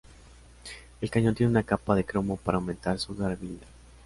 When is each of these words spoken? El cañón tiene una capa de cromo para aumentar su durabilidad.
El 0.99 1.11
cañón 1.11 1.35
tiene 1.35 1.51
una 1.51 1.61
capa 1.61 1.93
de 1.93 2.03
cromo 2.03 2.37
para 2.37 2.57
aumentar 2.57 2.97
su 2.97 3.13
durabilidad. 3.13 3.67